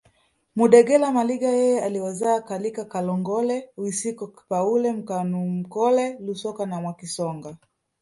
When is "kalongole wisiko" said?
2.85-4.27